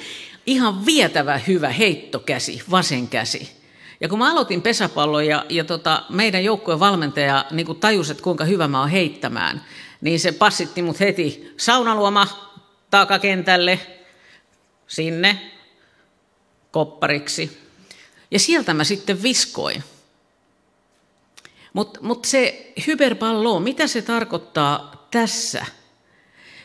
[0.47, 3.57] ihan vietävä hyvä heittokäsi, vasen käsi.
[4.01, 8.45] Ja kun mä aloitin pesäpallon ja, ja tota, meidän joukkueen valmentaja niin tajusi, että kuinka
[8.45, 9.65] hyvä mä oon heittämään,
[10.01, 12.27] niin se passitti mut heti saunaluoma
[12.91, 13.81] takakentälle,
[14.87, 15.53] sinne,
[16.71, 17.67] koppariksi.
[18.31, 19.85] Ja sieltä mä sitten viskoin.
[21.77, 25.67] Mutta mut se hyperpallo, mitä se tarkoittaa tässä?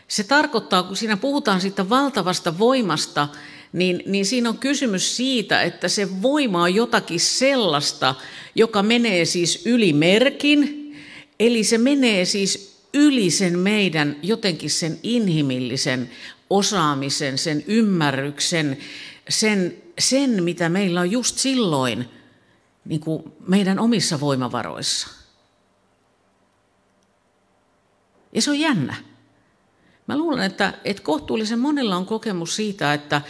[0.07, 3.27] Se tarkoittaa, kun siinä puhutaan siitä valtavasta voimasta,
[3.73, 8.15] niin, niin siinä on kysymys siitä, että se voima on jotakin sellaista,
[8.55, 10.91] joka menee siis yli merkin,
[11.39, 16.09] eli se menee siis yli sen meidän jotenkin sen inhimillisen
[16.49, 18.77] osaamisen, sen ymmärryksen,
[19.29, 22.20] sen, sen mitä meillä on just silloin
[22.85, 25.07] niin kuin meidän omissa voimavaroissa.
[28.33, 28.95] Ja se on jännä.
[30.07, 33.21] Mä luulen, että, että kohtuullisen monella on kokemus siitä, että,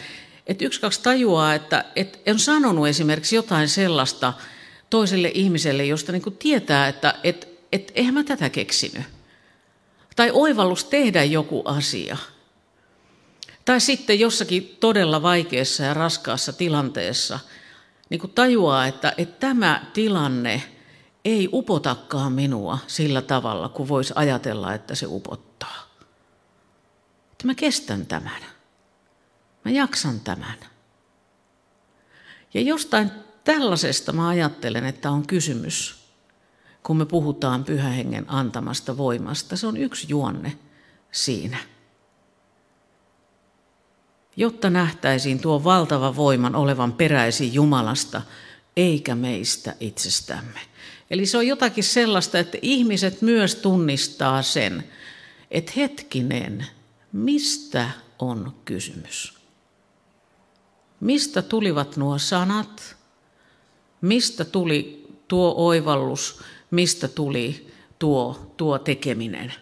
[0.47, 4.33] että yksi, kaksi tajuaa, että, että on sanonut esimerkiksi jotain sellaista
[4.89, 9.03] toiselle ihmiselle, josta niin tietää, että että että eihän mä tätä keksinyt.
[10.15, 12.17] Tai oivallus tehdä joku asia.
[13.65, 17.39] Tai sitten jossakin todella vaikeassa ja raskaassa tilanteessa
[18.11, 20.63] niin kuin tajuaa, että, että tämä tilanne
[21.25, 25.87] ei upotakaan minua sillä tavalla, kuin voisi ajatella, että se upottaa.
[27.31, 28.41] Että mä kestän tämän.
[29.65, 30.57] Mä jaksan tämän.
[32.53, 33.11] Ja jostain
[33.43, 36.05] tällaisesta mä ajattelen, että on kysymys,
[36.83, 39.57] kun me puhutaan pyhähengen antamasta voimasta.
[39.57, 40.57] Se on yksi juonne
[41.11, 41.57] siinä.
[44.35, 48.21] Jotta nähtäisiin tuo valtava voiman olevan peräisin Jumalasta,
[48.77, 50.59] eikä meistä itsestämme.
[51.11, 54.83] Eli se on jotakin sellaista, että ihmiset myös tunnistaa sen,
[55.51, 56.67] että hetkinen,
[57.11, 57.89] mistä
[58.19, 59.33] on kysymys?
[60.99, 62.95] Mistä tulivat nuo sanat?
[64.01, 66.41] Mistä tuli tuo oivallus?
[66.71, 69.53] Mistä tuli tuo, tuo tekeminen?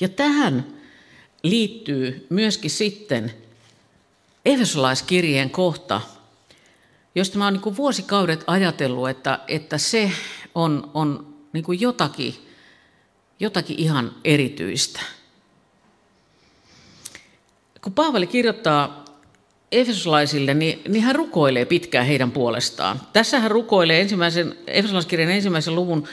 [0.00, 0.66] Ja tähän
[1.44, 3.32] liittyy myöskin sitten
[4.44, 6.00] Efesolaiskirjeen kohta,
[7.14, 10.12] josta mä oon niin vuosikaudet ajatellut, että, että se
[10.54, 12.34] on, on niin kuin jotakin,
[13.40, 15.00] jotakin ihan erityistä.
[17.82, 19.04] Kun Paavali kirjoittaa
[19.72, 23.00] Efesolaisille, niin, niin hän rukoilee pitkään heidän puolestaan.
[23.12, 26.08] Tässä hän rukoilee ensimmäisen, Efesolaiskirjan ensimmäisen luvun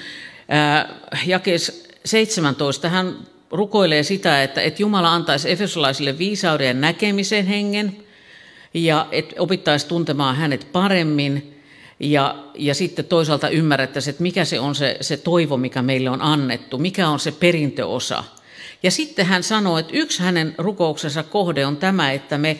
[0.49, 1.73] ää, jakeessa
[2.05, 2.89] 17.
[2.89, 3.17] Hän
[3.51, 7.97] rukoilee sitä, että, että Jumala antaisi Efesolaisille viisauden ja näkemisen hengen,
[8.73, 11.61] ja että opittaisi tuntemaan hänet paremmin,
[11.99, 16.21] ja, ja sitten toisaalta ymmärrettäisiin, että mikä se on se, se toivo, mikä meille on
[16.21, 18.23] annettu, mikä on se perintöosa.
[18.83, 22.57] Ja sitten hän sanoo, että yksi hänen rukouksensa kohde on tämä, että me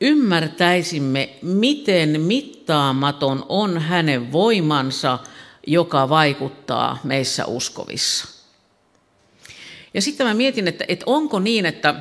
[0.00, 5.18] ymmärtäisimme, miten mittaamaton on hänen voimansa,
[5.66, 8.35] joka vaikuttaa meissä uskovissa.
[9.96, 11.94] Ja sitten mä mietin, että, että onko niin, että,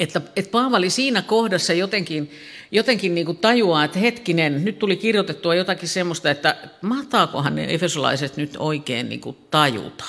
[0.00, 2.30] että, että Paavali siinä kohdassa jotenkin,
[2.70, 8.36] jotenkin niin kuin tajuaa, että hetkinen, nyt tuli kirjoitettua jotakin semmoista, että mahtaakohan ne efesolaiset
[8.36, 10.04] nyt oikein niin kuin tajuta.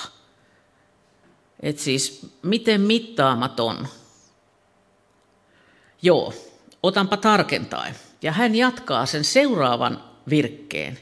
[1.60, 3.88] Että siis miten mittaamaton.
[6.02, 6.34] Joo,
[6.82, 7.94] otanpa tarkentaen.
[8.22, 10.98] Ja hän jatkaa sen seuraavan virkkeen.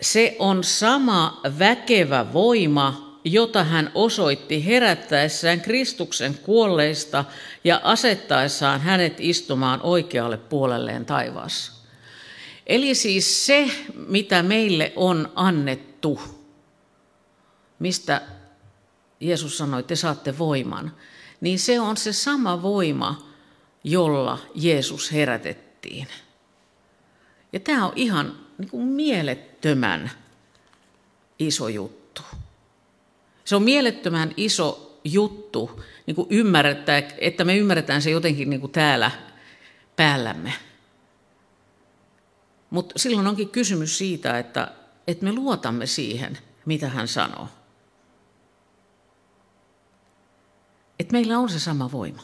[0.00, 7.24] Se on sama väkevä voima, jota hän osoitti herättäessään Kristuksen kuolleista
[7.64, 11.72] ja asettaessaan hänet istumaan oikealle puolelleen taivaassa.
[12.66, 13.70] Eli siis se,
[14.06, 16.20] mitä meille on annettu,
[17.78, 18.22] mistä
[19.20, 20.92] Jeesus sanoi, että te saatte voiman,
[21.40, 23.28] niin se on se sama voima,
[23.84, 26.08] jolla Jeesus herätettiin.
[27.52, 30.10] Ja tämä on ihan niin kuin mielettömän
[31.38, 32.22] iso juttu.
[33.44, 38.72] Se on mielettömän iso juttu niin kuin ymmärrettää, että me ymmärretään se jotenkin niin kuin
[38.72, 39.10] täällä
[39.96, 40.52] päällämme.
[42.70, 44.72] Mutta silloin onkin kysymys siitä, että,
[45.06, 47.48] että me luotamme siihen, mitä hän sanoo.
[50.98, 52.22] Että meillä on se sama voima.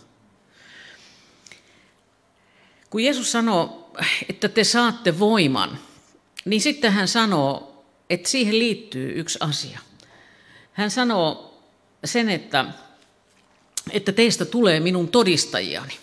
[2.91, 3.93] Kun Jeesus sanoo,
[4.29, 5.79] että te saatte voiman,
[6.45, 9.79] niin sitten hän sanoo, että siihen liittyy yksi asia.
[10.81, 11.59] Hän sanoo
[12.05, 12.65] sen, että,
[13.91, 15.99] että teistä tulee minun todistajiani.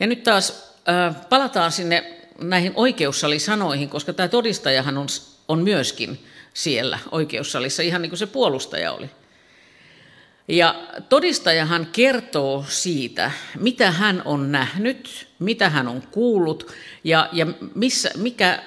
[0.00, 5.06] Ja nyt taas äh, palataan sinne näihin oikeussalisanoihin, koska tämä todistajahan on,
[5.48, 9.10] on myöskin siellä oikeussalissa, ihan niin kuin se puolustaja oli.
[10.48, 16.72] Ja todistajahan kertoo siitä, mitä hän on nähnyt, mitä hän on kuullut
[17.04, 18.62] ja, ja missä, mikä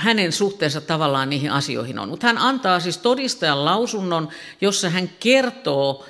[0.00, 2.08] hänen suhteensa tavallaan niihin asioihin on.
[2.08, 4.28] Mutta hän antaa siis todistajan lausunnon,
[4.60, 6.06] jossa hän kertoo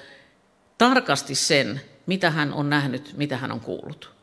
[0.78, 4.19] tarkasti sen, mitä hän on nähnyt, mitä hän on kuullut.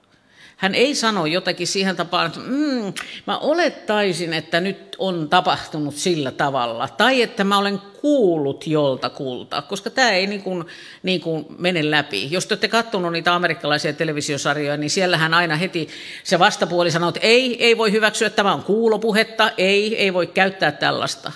[0.57, 2.93] Hän ei sano jotakin siihen tapaan, että mm,
[3.27, 9.89] mä olettaisin, että nyt on tapahtunut sillä tavalla, tai että mä olen kuullut joltakulta, koska
[9.89, 10.65] tämä ei niin kuin,
[11.03, 12.31] niin kuin mene läpi.
[12.31, 15.87] Jos te olette katsonut niitä amerikkalaisia televisiosarjoja, niin siellähän aina heti
[16.23, 20.71] se vastapuoli sanoo, että ei, ei voi hyväksyä, tämä on kuulopuhetta, ei, ei voi käyttää
[20.71, 21.31] tällaista.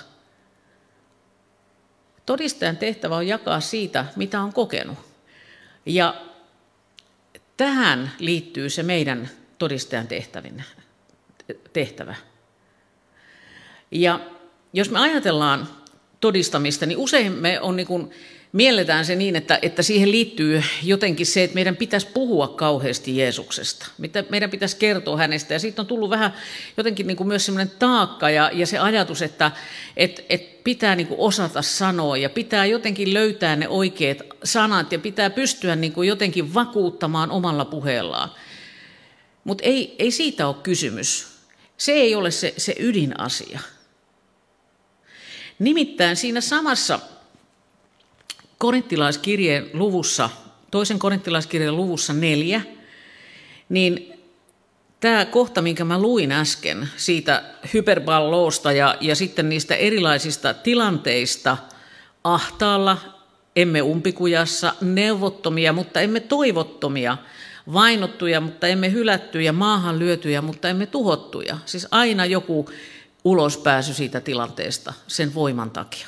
[2.26, 4.98] Todistajan tehtävä on jakaa siitä, mitä on kokenut.
[5.86, 6.14] Ja
[7.62, 10.64] Tähän liittyy se meidän todistajan tehtävin,
[11.72, 12.14] tehtävä.
[13.90, 14.20] Ja
[14.72, 15.68] jos me ajatellaan
[16.20, 18.10] todistamista, niin usein me on niin kuin,
[18.52, 23.86] mielletään se niin, että, että siihen liittyy jotenkin se, että meidän pitäisi puhua kauheasti Jeesuksesta.
[24.28, 25.54] Meidän pitäisi kertoa hänestä.
[25.54, 26.32] Ja siitä on tullut vähän
[26.76, 29.50] jotenkin niin kuin myös semmoinen taakka ja, ja se ajatus, että
[29.96, 34.98] et, et pitää niin kuin osata sanoa ja pitää jotenkin löytää ne oikeat sanat ja
[34.98, 38.30] pitää pystyä niin kuin jotenkin vakuuttamaan omalla puheellaan.
[39.44, 41.26] Mutta ei, ei siitä ole kysymys.
[41.76, 43.60] Se ei ole se, se ydinasia.
[45.58, 47.00] Nimittäin siinä samassa
[48.62, 50.30] korinttilaiskirjeen luvussa,
[50.70, 52.60] toisen korinttilaiskirjeen luvussa neljä,
[53.68, 54.12] niin
[55.00, 57.42] tämä kohta, minkä mä luin äsken siitä
[57.74, 61.56] hyperballoosta ja, ja sitten niistä erilaisista tilanteista
[62.24, 62.98] ahtaalla,
[63.56, 67.18] emme umpikujassa, neuvottomia, mutta emme toivottomia,
[67.72, 71.58] vainottuja, mutta emme hylättyjä, maahan lyötyjä, mutta emme tuhottuja.
[71.66, 72.68] Siis aina joku
[73.24, 76.06] ulospääsy siitä tilanteesta sen voiman takia.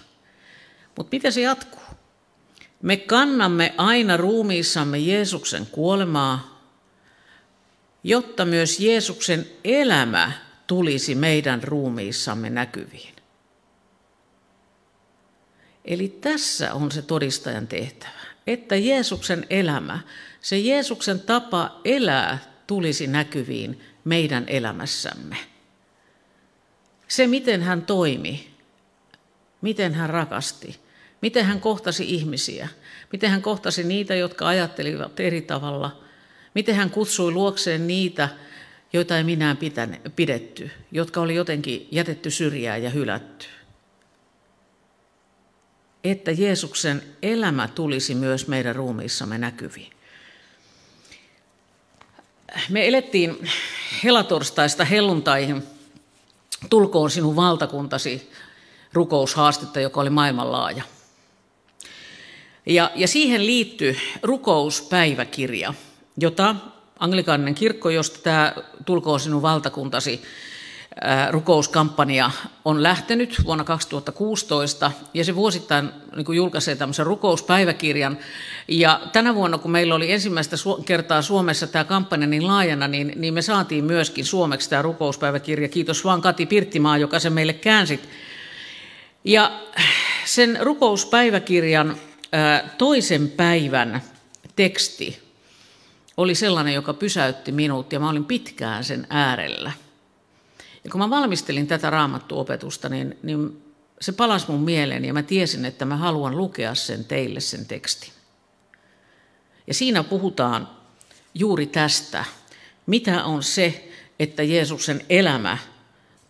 [0.97, 1.84] Mutta miten se jatkuu?
[2.85, 6.61] Me kannamme aina ruumiissamme Jeesuksen kuolemaa,
[8.03, 10.33] jotta myös Jeesuksen elämä
[10.67, 13.15] tulisi meidän ruumiissamme näkyviin.
[15.85, 20.01] Eli tässä on se todistajan tehtävä, että Jeesuksen elämä,
[20.41, 25.37] se Jeesuksen tapa elää tulisi näkyviin meidän elämässämme.
[27.09, 28.55] Se, miten hän toimi,
[29.61, 30.84] miten hän rakasti,
[31.25, 32.69] miten hän kohtasi ihmisiä,
[33.13, 36.01] miten hän kohtasi niitä, jotka ajattelivat eri tavalla,
[36.55, 38.29] miten hän kutsui luokseen niitä,
[38.93, 39.59] joita ei minään
[40.17, 43.47] pidetty, jotka oli jotenkin jätetty syrjään ja hylätty.
[46.05, 49.93] Että Jeesuksen elämä tulisi myös meidän ruumiissamme näkyviin.
[52.69, 53.51] Me elettiin
[54.05, 55.63] helatorstaista helluntaihin
[56.71, 58.31] tulkoon sinun valtakuntasi
[58.93, 60.85] rukoushaastetta, joka oli maailmanlaaja.
[62.67, 65.75] Ja, ja siihen liittyy rukouspäiväkirja,
[66.17, 66.57] jota
[66.99, 68.55] anglikaaninen kirkko, josta tämä
[68.85, 70.23] Tulkoon sinun valtakuntasi
[71.31, 72.31] rukouskampanja
[72.65, 78.19] on lähtenyt vuonna 2016 ja se vuosittain niin kuin julkaisee tämmöisen rukouspäiväkirjan.
[78.69, 83.35] Ja tänä vuonna, kun meillä oli ensimmäistä kertaa Suomessa tämä kampanja niin laajana, niin, niin
[83.35, 85.69] me saatiin myöskin suomeksi tämä rukouspäiväkirja.
[85.69, 88.01] Kiitos vaan Kati Pirttimaa, joka se meille käänsi.
[89.25, 89.53] Ja
[90.25, 91.97] sen rukouspäiväkirjan
[92.79, 94.03] toisen päivän
[94.57, 95.23] teksti
[96.17, 99.73] oli sellainen, joka pysäytti minut ja mä olin pitkään sen äärellä.
[100.85, 103.63] Ja kun mä valmistelin tätä raamattuopetusta, niin, niin
[104.01, 108.13] se palasi mun mieleen ja mä tiesin, että mä haluan lukea sen teille sen tekstin.
[109.67, 110.69] Ja siinä puhutaan
[111.35, 112.25] juuri tästä,
[112.87, 115.59] mitä on se, että Jeesuksen elämä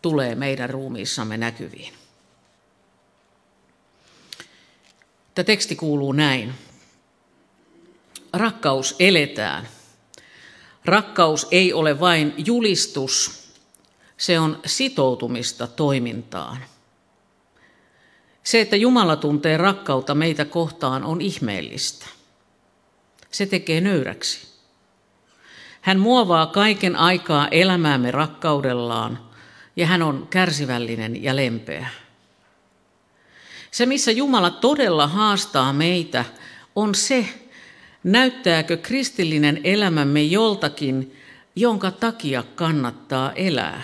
[0.02, 2.03] tulee meidän ruumiissamme näkyviin.
[5.34, 6.54] Tämä teksti kuuluu näin.
[8.32, 9.68] Rakkaus eletään.
[10.84, 13.44] Rakkaus ei ole vain julistus,
[14.16, 16.58] se on sitoutumista toimintaan.
[18.42, 22.06] Se, että Jumala tuntee rakkautta meitä kohtaan, on ihmeellistä.
[23.30, 24.46] Se tekee nöyräksi.
[25.80, 29.30] Hän muovaa kaiken aikaa elämäämme rakkaudellaan
[29.76, 31.88] ja hän on kärsivällinen ja lempeä.
[33.74, 36.24] Se, missä Jumala todella haastaa meitä,
[36.76, 37.26] on se,
[38.04, 41.16] näyttääkö kristillinen elämämme joltakin,
[41.56, 43.82] jonka takia kannattaa elää.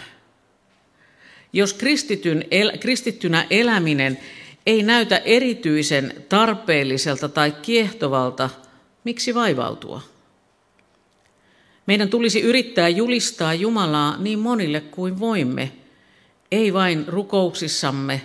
[1.52, 4.18] Jos kristityn, el, kristittynä eläminen
[4.66, 8.50] ei näytä erityisen tarpeelliselta tai kiehtovalta,
[9.04, 10.02] miksi vaivautua?
[11.86, 15.72] Meidän tulisi yrittää julistaa Jumalaa niin monille kuin voimme,
[16.52, 18.22] ei vain rukouksissamme,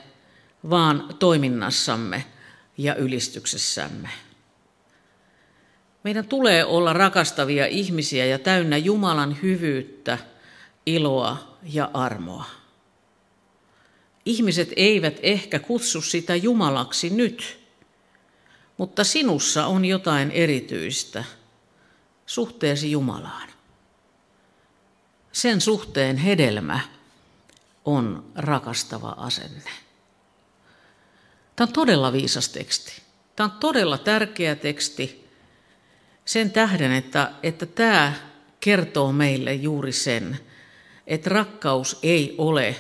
[0.70, 2.26] vaan toiminnassamme
[2.78, 4.10] ja ylistyksessämme.
[6.04, 10.18] Meidän tulee olla rakastavia ihmisiä ja täynnä Jumalan hyvyyttä,
[10.86, 12.46] iloa ja armoa.
[14.26, 17.60] Ihmiset eivät ehkä kutsu sitä Jumalaksi nyt,
[18.78, 21.24] mutta sinussa on jotain erityistä
[22.26, 23.50] suhteesi Jumalaan.
[25.32, 26.80] Sen suhteen hedelmä
[27.86, 29.85] on rakastava asenne.
[31.56, 33.02] Tämä on todella viisas teksti.
[33.36, 35.30] Tämä on todella tärkeä teksti
[36.26, 38.14] sen tähden, että, että tämä
[38.60, 40.40] kertoo meille juuri sen,
[41.08, 42.76] että rakkaus ei ole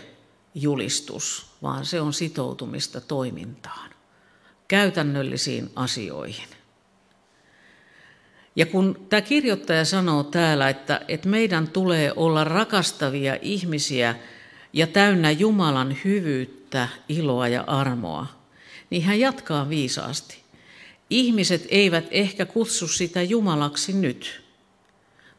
[0.55, 3.89] julistus, vaan se on sitoutumista toimintaan,
[4.67, 6.49] käytännöllisiin asioihin.
[8.55, 14.15] Ja kun tämä kirjoittaja sanoo täällä, että, että meidän tulee olla rakastavia ihmisiä
[14.73, 18.27] ja täynnä Jumalan hyvyyttä, iloa ja armoa,
[18.89, 20.43] niin hän jatkaa viisaasti.
[21.09, 24.43] Ihmiset eivät ehkä kutsu sitä Jumalaksi nyt,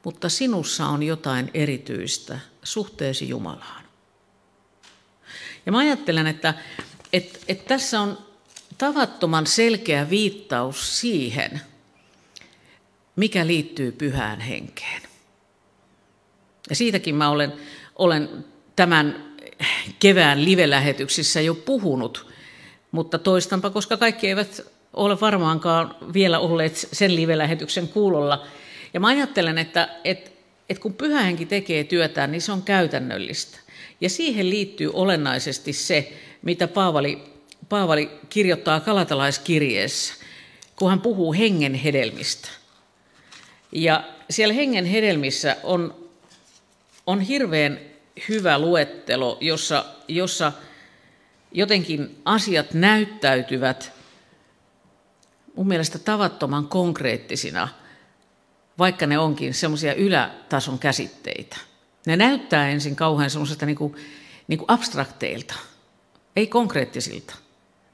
[0.05, 3.85] mutta sinussa on jotain erityistä suhteesi Jumalaan.
[5.67, 6.55] Ja mä ajattelen, että,
[7.13, 8.19] että, että tässä on
[8.79, 11.61] tavattoman selkeä viittaus siihen,
[13.17, 15.03] mikä liittyy pyhään henkeen.
[16.71, 17.53] Ja siitäkin mä olen,
[17.97, 18.45] olen
[18.77, 19.35] tämän
[19.99, 22.33] kevään live-lähetyksissä jo puhunut,
[22.97, 24.61] mutta toistanpa, koska kaikki eivät
[24.93, 28.47] ole varmaankaan vielä olleet sen live-lähetyksen kuulolla.
[28.95, 30.31] Ja mä ajattelen, että, että,
[30.69, 33.59] että kun pyhä henki tekee työtään, niin se on käytännöllistä.
[34.01, 37.23] Ja siihen liittyy olennaisesti se, mitä Paavali,
[37.69, 40.15] Paavali kirjoittaa kalatalaiskirjeessä,
[40.77, 42.49] kun hän puhuu hengen hedelmistä.
[43.73, 45.95] Ja siellä hengen hedelmissä on,
[47.07, 47.81] on hirveän
[48.29, 50.53] hyvä luettelo, jossa, jossa
[51.53, 53.93] jotenkin asiat näyttäytyvät
[55.57, 57.69] mun mielestä tavattoman konkreettisina,
[58.79, 61.57] vaikka ne onkin semmoisia ylätason käsitteitä.
[62.07, 63.95] Ne näyttää ensin kauhean semmoiselta niin
[64.49, 65.55] niin kuin abstrakteilta,
[66.37, 67.35] ei konkreettisilta,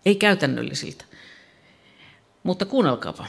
[0.05, 1.05] ei käytännöllisiltä,
[2.43, 3.27] Mutta kuunnelkaapa.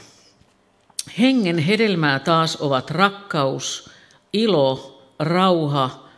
[1.18, 3.90] Hengen hedelmää taas ovat rakkaus,
[4.32, 6.08] ilo, rauha,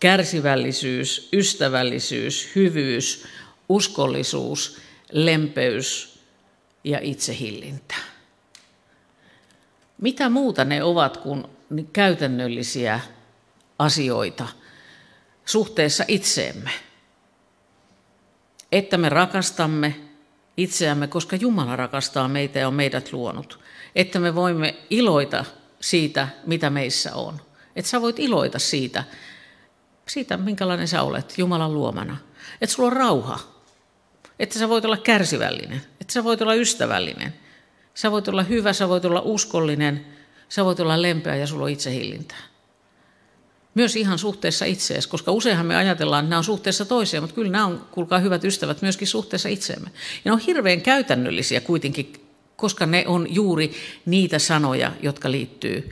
[0.00, 3.26] kärsivällisyys, ystävällisyys, hyvyys,
[3.68, 4.80] uskollisuus,
[5.12, 6.18] lempeys
[6.84, 7.94] ja itsehillintä.
[10.00, 11.44] Mitä muuta ne ovat kuin
[11.92, 13.00] käytännöllisiä
[13.78, 14.48] asioita
[15.44, 16.70] suhteessa itseemme?
[18.72, 19.96] Että me rakastamme
[20.56, 23.60] itseämme, koska Jumala rakastaa meitä ja on meidät luonut.
[23.94, 25.44] Että me voimme iloita
[25.80, 27.40] siitä, mitä meissä on.
[27.76, 29.04] Että sä voit iloita siitä,
[30.08, 32.16] siitä minkälainen sä olet Jumalan luomana.
[32.60, 33.55] Että sulla on rauha.
[34.38, 35.82] Että sä voit olla kärsivällinen.
[36.00, 37.34] Että sä voit olla ystävällinen.
[37.94, 40.06] Sä voit olla hyvä, sä voit olla uskollinen,
[40.48, 42.42] sä voit olla lempeä ja sulla on itsehillintää.
[43.74, 47.50] Myös ihan suhteessa itseesi, koska useinhan me ajatellaan, että nämä on suhteessa toiseen, mutta kyllä
[47.50, 49.90] nämä on, kuulkaa hyvät ystävät, myöskin suhteessa itseemme.
[49.94, 52.12] Ja ne on hirveän käytännöllisiä kuitenkin,
[52.56, 53.72] koska ne on juuri
[54.06, 55.90] niitä sanoja, jotka liittyy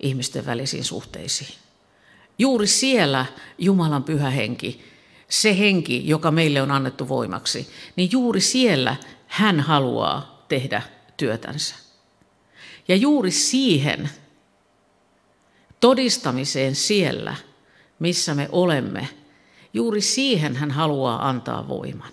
[0.00, 1.54] ihmisten välisiin suhteisiin.
[2.38, 3.26] Juuri siellä
[3.58, 4.84] Jumalan pyhä henki,
[5.30, 10.82] se henki, joka meille on annettu voimaksi, niin juuri siellä hän haluaa tehdä
[11.16, 11.74] työtänsä.
[12.88, 14.10] Ja juuri siihen
[15.80, 17.36] todistamiseen siellä,
[17.98, 19.08] missä me olemme,
[19.74, 22.12] juuri siihen hän haluaa antaa voiman.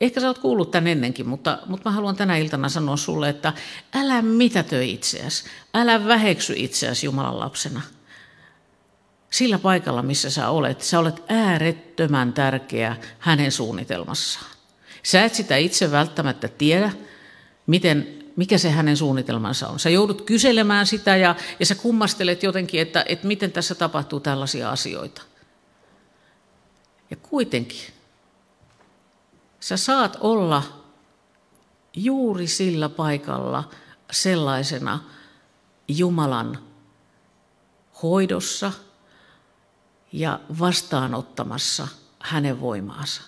[0.00, 3.52] Ehkä sä oot kuullut tämän ennenkin, mutta, mutta mä haluan tänä iltana sanoa sulle, että
[3.94, 7.82] älä mitätö itseäsi, älä väheksy itseäsi Jumalan lapsena.
[9.30, 14.50] Sillä paikalla, missä sä olet, sä olet äärettömän tärkeä hänen suunnitelmassaan.
[15.02, 16.92] Sä et sitä itse välttämättä tiedä,
[17.66, 19.78] miten, mikä se hänen suunnitelmansa on.
[19.78, 24.70] Sä joudut kyselemään sitä ja, ja sä kummastelet jotenkin, että, että miten tässä tapahtuu tällaisia
[24.70, 25.22] asioita.
[27.10, 27.92] Ja kuitenkin
[29.60, 30.62] sä saat olla
[31.96, 33.70] juuri sillä paikalla
[34.10, 35.00] sellaisena
[35.88, 36.58] Jumalan
[38.02, 38.72] hoidossa
[40.16, 41.88] ja vastaanottamassa
[42.20, 43.22] hänen voimaansa.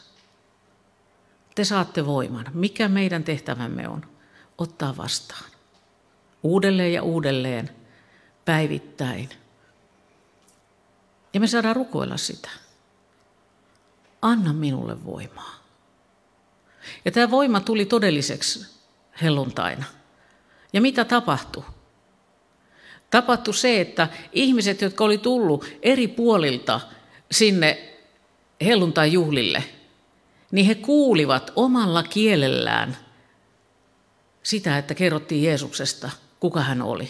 [1.55, 2.47] Te saatte voiman.
[2.55, 4.07] Mikä meidän tehtävämme on?
[4.59, 5.45] Ottaa vastaan.
[6.43, 7.71] Uudelleen ja uudelleen,
[8.45, 9.29] päivittäin.
[11.35, 12.51] Ja me saadaan rukoilla sitä.
[14.23, 15.55] Anna minulle voimaa.
[17.05, 18.67] Ja tämä voima tuli todelliseksi
[19.23, 19.85] helluntaina.
[20.73, 21.65] Ja mitä tapahtui?
[23.11, 26.81] Tapahtui se, että ihmiset, jotka oli tullut eri puolilta
[27.31, 27.89] sinne
[28.65, 29.65] helluntai-juhlille,
[30.51, 32.97] niin he kuulivat omalla kielellään
[34.43, 37.05] sitä, että kerrottiin Jeesuksesta, kuka hän oli.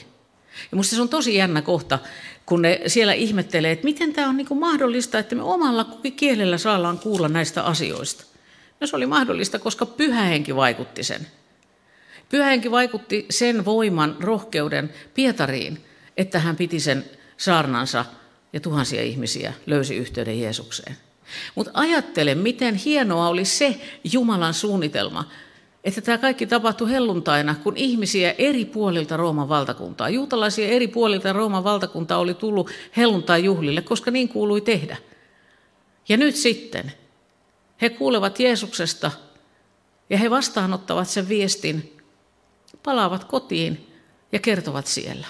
[0.62, 1.98] Ja minusta se on tosi jännä kohta,
[2.46, 6.58] kun ne siellä ihmettelee, että miten tämä on niin kuin mahdollista, että me omalla kielellä
[6.58, 8.24] saadaan kuulla näistä asioista.
[8.80, 11.26] No se oli mahdollista, koska pyhähenki vaikutti sen.
[12.28, 15.84] Pyhähenki vaikutti sen voiman, rohkeuden Pietariin,
[16.16, 17.04] että hän piti sen
[17.36, 18.04] saarnansa
[18.52, 20.96] ja tuhansia ihmisiä löysi yhteyden Jeesukseen.
[21.54, 23.80] Mutta ajattele, miten hienoa oli se
[24.12, 25.24] Jumalan suunnitelma,
[25.84, 31.64] että tämä kaikki tapahtui helluntaina, kun ihmisiä eri puolilta Rooman valtakuntaa, juutalaisia eri puolilta Rooman
[31.64, 34.96] valtakuntaa oli tullut helluntai-juhlille, koska niin kuului tehdä.
[36.08, 36.92] Ja nyt sitten
[37.82, 39.10] he kuulevat Jeesuksesta
[40.10, 41.97] ja he vastaanottavat sen viestin,
[42.82, 43.94] palaavat kotiin
[44.32, 45.26] ja kertovat siellä.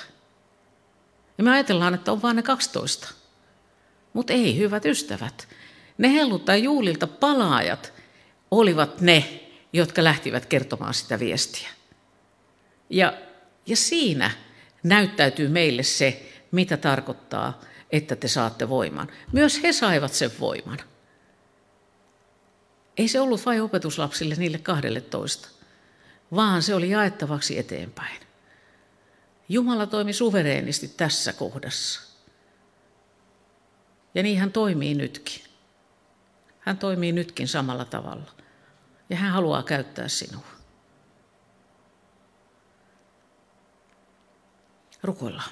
[1.38, 3.08] Ja me ajatellaan, että on vain ne 12.
[4.12, 5.48] Mutta ei, hyvät ystävät.
[5.98, 7.92] Ne helluttai juulilta palaajat
[8.50, 9.40] olivat ne,
[9.72, 11.68] jotka lähtivät kertomaan sitä viestiä.
[12.90, 13.12] Ja,
[13.66, 14.30] ja siinä
[14.82, 19.08] näyttäytyy meille se, mitä tarkoittaa, että te saatte voiman.
[19.32, 20.78] Myös he saivat sen voiman.
[22.96, 25.48] Ei se ollut vain opetuslapsille niille kahdelle toista,
[26.34, 28.20] vaan se oli jaettavaksi eteenpäin.
[29.48, 32.00] Jumala toimi suvereenisti tässä kohdassa.
[34.14, 35.42] Ja niin hän toimii nytkin.
[36.60, 38.32] Hän toimii nytkin samalla tavalla.
[39.10, 40.46] Ja hän haluaa käyttää sinua.
[45.02, 45.50] Rukoillaan.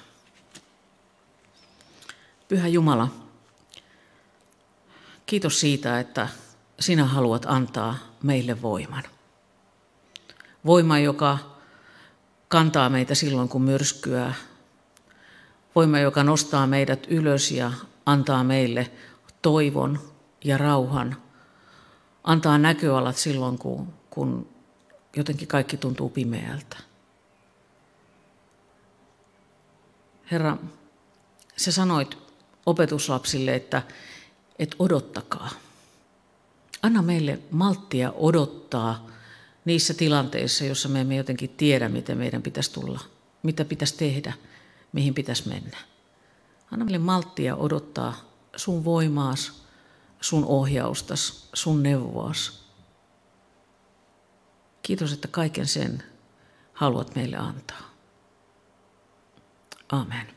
[2.47, 3.07] Pyhä Jumala,
[5.25, 6.27] kiitos siitä, että
[6.79, 9.03] sinä haluat antaa meille voiman.
[10.67, 11.37] Voima, joka
[12.47, 14.33] kantaa meitä silloin, kun myrskyää.
[15.75, 17.71] Voima, joka nostaa meidät ylös ja
[18.05, 18.91] antaa meille
[19.41, 19.99] toivon
[20.43, 21.17] ja rauhan.
[22.23, 24.49] Antaa näköalat silloin, kun, kun
[25.15, 26.77] jotenkin kaikki tuntuu pimeältä.
[30.31, 30.57] Herra,
[31.57, 32.17] sä sanoit
[32.65, 33.81] opetuslapsille, että,
[34.59, 35.49] että odottakaa.
[36.83, 39.07] Anna meille malttia odottaa
[39.67, 42.99] niissä tilanteissa, joissa me emme jotenkin tiedä, miten meidän pitäisi tulla,
[43.43, 44.33] mitä pitäisi tehdä,
[44.91, 45.77] mihin pitäisi mennä.
[46.71, 48.13] Anna meille malttia odottaa
[48.55, 49.65] sun voimaas,
[50.21, 52.67] sun ohjaustas, sun neuvoas.
[54.81, 56.03] Kiitos, että kaiken sen
[56.73, 57.93] haluat meille antaa.
[59.89, 60.36] Amen.